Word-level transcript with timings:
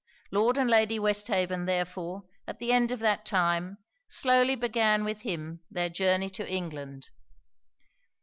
Lord 0.31 0.57
and 0.57 0.67
Lady 0.67 0.97
Westhaven, 0.97 1.67
therefore, 1.67 2.23
at 2.47 2.57
the 2.57 2.71
end 2.73 2.89
of 2.89 2.97
that 3.01 3.23
time, 3.23 3.77
slowly 4.07 4.55
began 4.55 5.03
with 5.05 5.21
him 5.21 5.59
their 5.69 5.89
journey 5.91 6.31
to 6.31 6.49
England. 6.51 7.11